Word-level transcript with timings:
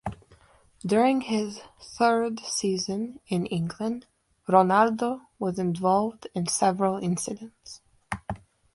During 0.83 1.21
his 1.21 1.61
third 1.79 2.39
season 2.39 3.19
in 3.27 3.45
England, 3.45 4.07
Ronaldo 4.49 5.27
was 5.37 5.59
involved 5.59 6.25
in 6.33 6.47
several 6.47 6.97
incidents. 6.97 7.81